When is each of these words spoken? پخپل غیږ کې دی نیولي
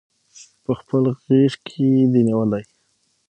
پخپل 0.65 1.03
غیږ 1.23 1.53
کې 1.67 1.87
دی 2.11 2.21
نیولي 2.27 2.63